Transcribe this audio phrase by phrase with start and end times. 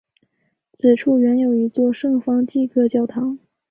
[0.79, 3.37] 此处原有一座圣方济各教堂。